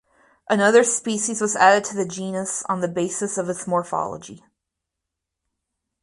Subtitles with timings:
[0.49, 4.43] Another species was added to the genus on the basis of its morphology.